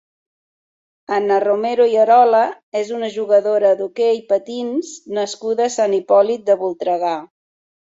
Anna 1.17 1.35
Romero 1.43 1.85
i 1.91 1.93
Arola 2.05 2.39
és 2.81 2.89
una 3.01 3.11
jugadora 3.17 3.75
d'hoquei 3.83 4.23
patins 4.33 4.91
nascuda 5.21 5.69
a 5.69 5.75
Sant 5.79 5.97
Hipòlit 6.01 6.51
de 6.51 6.59
Voltregà. 6.67 7.17